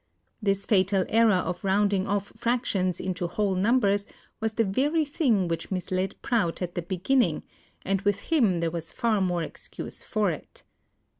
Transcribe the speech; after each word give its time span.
This 0.41 0.65
fatal 0.65 1.05
error 1.09 1.29
of 1.45 1.63
rounding 1.63 2.07
off 2.07 2.29
fractions 2.35 2.99
into 2.99 3.27
whole 3.27 3.53
numbers 3.53 4.07
was 4.39 4.55
the 4.55 4.63
very 4.63 5.05
thing 5.05 5.47
which 5.47 5.69
misled 5.69 6.19
Prout 6.23 6.59
at 6.63 6.73
the 6.73 6.81
beginning 6.81 7.43
and 7.85 8.01
with 8.01 8.19
him 8.33 8.61
there 8.61 8.71
was 8.71 8.91
far 8.91 9.21
more 9.21 9.43
excuse 9.43 10.01
for 10.01 10.31
it. 10.31 10.63